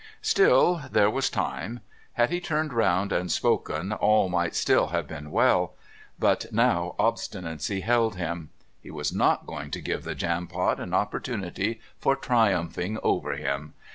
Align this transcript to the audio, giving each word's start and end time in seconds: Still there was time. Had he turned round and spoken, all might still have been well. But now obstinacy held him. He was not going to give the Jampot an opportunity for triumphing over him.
Still 0.23 0.81
there 0.91 1.11
was 1.11 1.29
time. 1.29 1.81
Had 2.13 2.31
he 2.31 2.39
turned 2.41 2.73
round 2.73 3.11
and 3.11 3.31
spoken, 3.31 3.93
all 3.93 4.29
might 4.29 4.55
still 4.55 4.87
have 4.87 5.05
been 5.07 5.29
well. 5.29 5.75
But 6.17 6.47
now 6.51 6.95
obstinacy 6.97 7.81
held 7.81 8.15
him. 8.15 8.49
He 8.81 8.89
was 8.89 9.13
not 9.13 9.45
going 9.45 9.69
to 9.69 9.79
give 9.79 10.03
the 10.03 10.15
Jampot 10.15 10.79
an 10.79 10.95
opportunity 10.95 11.81
for 11.99 12.15
triumphing 12.15 12.97
over 13.03 13.33
him. 13.33 13.75